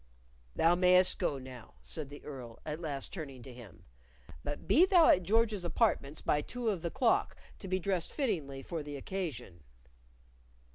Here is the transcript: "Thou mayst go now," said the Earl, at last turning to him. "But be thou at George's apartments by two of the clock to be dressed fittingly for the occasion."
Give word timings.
"Thou 0.55 0.73
mayst 0.73 1.19
go 1.19 1.37
now," 1.37 1.75
said 1.83 2.09
the 2.09 2.25
Earl, 2.25 2.57
at 2.65 2.79
last 2.81 3.13
turning 3.13 3.43
to 3.43 3.53
him. 3.53 3.85
"But 4.43 4.67
be 4.67 4.83
thou 4.87 5.09
at 5.09 5.21
George's 5.21 5.63
apartments 5.63 6.21
by 6.21 6.41
two 6.41 6.69
of 6.69 6.81
the 6.81 6.89
clock 6.89 7.35
to 7.59 7.67
be 7.67 7.77
dressed 7.77 8.11
fittingly 8.11 8.63
for 8.63 8.81
the 8.81 8.95
occasion." 8.97 9.63